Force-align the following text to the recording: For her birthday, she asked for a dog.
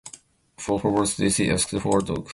For 0.57 0.79
her 0.79 0.89
birthday, 0.89 1.29
she 1.29 1.51
asked 1.51 1.69
for 1.79 1.99
a 1.99 2.01
dog. 2.01 2.27